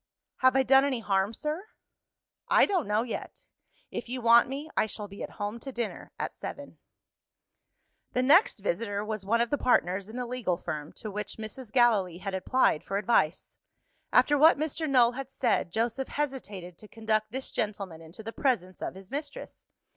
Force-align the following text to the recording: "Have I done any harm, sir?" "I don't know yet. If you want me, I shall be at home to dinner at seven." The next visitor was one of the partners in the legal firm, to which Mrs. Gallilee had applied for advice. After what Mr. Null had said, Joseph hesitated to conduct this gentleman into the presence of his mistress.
"Have 0.37 0.55
I 0.55 0.63
done 0.63 0.83
any 0.83 0.99
harm, 1.01 1.31
sir?" 1.31 1.63
"I 2.47 2.65
don't 2.65 2.87
know 2.87 3.03
yet. 3.03 3.45
If 3.91 4.09
you 4.09 4.19
want 4.19 4.49
me, 4.49 4.67
I 4.75 4.87
shall 4.87 5.07
be 5.07 5.21
at 5.21 5.29
home 5.29 5.59
to 5.59 5.71
dinner 5.71 6.11
at 6.17 6.33
seven." 6.33 6.79
The 8.13 8.23
next 8.23 8.61
visitor 8.61 9.05
was 9.05 9.27
one 9.27 9.41
of 9.41 9.51
the 9.51 9.59
partners 9.59 10.09
in 10.09 10.15
the 10.15 10.25
legal 10.25 10.57
firm, 10.57 10.91
to 10.93 11.11
which 11.11 11.37
Mrs. 11.37 11.71
Gallilee 11.71 12.17
had 12.17 12.33
applied 12.33 12.83
for 12.83 12.97
advice. 12.97 13.55
After 14.11 14.39
what 14.39 14.57
Mr. 14.57 14.89
Null 14.89 15.11
had 15.11 15.29
said, 15.29 15.71
Joseph 15.71 16.07
hesitated 16.07 16.79
to 16.79 16.87
conduct 16.87 17.31
this 17.31 17.51
gentleman 17.51 18.01
into 18.01 18.23
the 18.23 18.33
presence 18.33 18.81
of 18.81 18.95
his 18.95 19.11
mistress. 19.11 19.67